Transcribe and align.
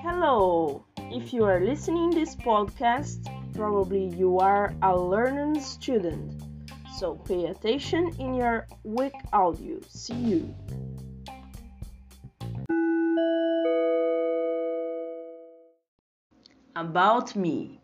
Hello! 0.00 0.82
If 0.96 1.34
you 1.34 1.44
are 1.44 1.60
listening 1.60 2.08
this 2.08 2.34
podcast, 2.36 3.28
probably 3.52 4.06
you 4.16 4.38
are 4.38 4.74
a 4.80 4.96
learning 4.98 5.60
student. 5.60 6.42
So 6.96 7.16
pay 7.16 7.44
attention 7.46 8.16
in 8.18 8.32
your 8.32 8.66
week 8.82 9.12
audio. 9.30 9.78
See 9.88 10.14
you. 10.14 10.54
About 16.74 17.36
me. 17.36 17.82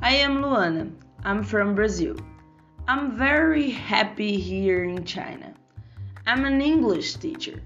I 0.00 0.14
am 0.14 0.36
Luana. 0.36 0.92
I'm 1.24 1.42
from 1.42 1.74
Brazil. 1.74 2.14
I'm 2.86 3.18
very 3.18 3.68
happy 3.68 4.38
here 4.38 4.84
in 4.84 5.04
China. 5.04 5.52
I'm 6.24 6.44
an 6.44 6.62
English 6.62 7.14
teacher. 7.14 7.60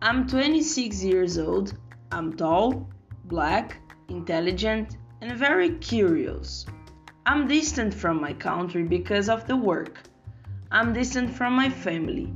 I'm 0.00 0.26
26 0.26 1.04
years 1.04 1.36
old. 1.36 1.74
I'm 2.10 2.32
tall, 2.32 2.88
black, 3.24 3.78
intelligent, 4.08 4.96
and 5.20 5.32
very 5.36 5.76
curious. 5.76 6.64
I'm 7.26 7.46
distant 7.46 7.92
from 7.92 8.22
my 8.22 8.32
country 8.32 8.84
because 8.84 9.28
of 9.28 9.46
the 9.46 9.56
work. 9.56 10.00
I'm 10.70 10.94
distant 10.94 11.30
from 11.30 11.52
my 11.52 11.68
family. 11.68 12.32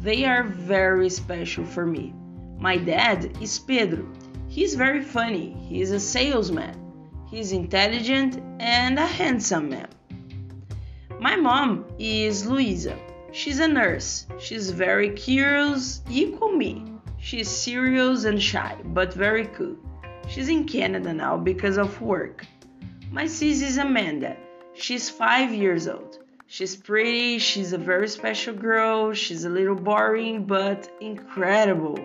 They 0.00 0.24
are 0.24 0.42
very 0.42 1.10
special 1.10 1.64
for 1.64 1.86
me. 1.86 2.12
My 2.58 2.76
dad 2.76 3.38
is 3.40 3.56
Pedro. 3.56 4.04
He's 4.48 4.74
very 4.74 5.00
funny. 5.00 5.56
He's 5.68 5.92
a 5.92 6.00
salesman. 6.00 6.89
He's 7.30 7.52
intelligent 7.52 8.42
and 8.58 8.98
a 8.98 9.06
handsome 9.06 9.68
man. 9.70 9.88
My 11.20 11.36
mom 11.36 11.84
is 11.96 12.44
Luisa. 12.44 12.98
She's 13.30 13.60
a 13.60 13.68
nurse. 13.68 14.26
She's 14.40 14.70
very 14.70 15.10
curious, 15.10 16.02
equal 16.10 16.50
me. 16.50 16.84
She's 17.18 17.48
serious 17.48 18.24
and 18.24 18.42
shy, 18.42 18.76
but 18.84 19.14
very 19.14 19.46
cool. 19.46 19.76
She's 20.26 20.48
in 20.48 20.64
Canada 20.64 21.12
now 21.12 21.36
because 21.36 21.76
of 21.76 22.00
work. 22.00 22.44
My 23.12 23.26
sis 23.26 23.62
is 23.62 23.78
Amanda. 23.78 24.36
She's 24.74 25.08
five 25.08 25.54
years 25.54 25.86
old. 25.86 26.18
She's 26.48 26.74
pretty, 26.74 27.38
she's 27.38 27.72
a 27.72 27.78
very 27.78 28.08
special 28.08 28.54
girl, 28.54 29.12
she's 29.12 29.44
a 29.44 29.48
little 29.48 29.76
boring 29.76 30.46
but 30.46 30.90
incredible. 31.00 31.98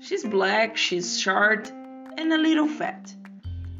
She's 0.00 0.22
black, 0.22 0.76
she's 0.76 1.18
short, 1.18 1.70
and 1.70 2.30
a 2.30 2.36
little 2.36 2.68
fat. 2.68 3.10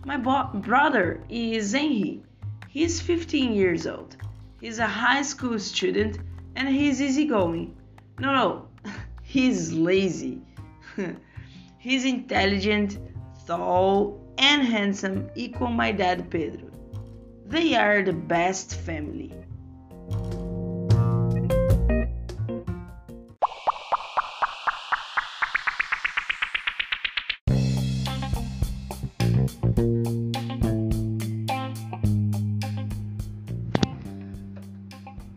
My 0.04 0.16
brother 0.16 1.22
is 1.28 1.72
Henry. 1.72 2.22
He's 2.68 3.00
15 3.02 3.52
years 3.52 3.86
old. 3.86 4.16
He's 4.60 4.78
a 4.78 4.86
high 4.86 5.22
school 5.22 5.58
student 5.58 6.18
and 6.56 6.68
he's 6.68 7.02
easygoing. 7.02 7.76
No, 8.18 8.32
no, 8.32 8.68
he's 9.22 9.72
lazy. 9.72 10.40
he's 11.78 12.04
intelligent, 12.06 12.98
tall, 13.46 14.20
and 14.38 14.62
handsome, 14.62 15.28
equal 15.34 15.68
my 15.68 15.92
dad 15.92 16.30
Pedro. 16.30 16.70
They 17.46 17.74
are 17.74 18.02
the 18.02 18.14
best 18.14 18.76
family. 18.76 19.34